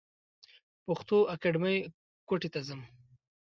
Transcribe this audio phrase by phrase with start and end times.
[0.85, 1.77] پښتو اکېډمۍ
[2.27, 2.81] کوټي ته ځم.